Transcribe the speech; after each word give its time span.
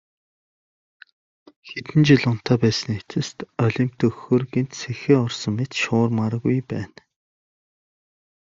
Хэдэн 1.67 2.01
жил 2.07 2.23
унтаа 2.31 2.57
байсны 2.63 2.91
эцэст 3.01 3.37
олимп 3.65 3.91
дөхөхөөр 3.99 4.43
гэнэт 4.53 4.71
сэхээ 4.81 5.17
орсон 5.25 5.53
мэт 5.57 5.71
шуурмааргүй 5.81 6.57
байна. 6.71 7.01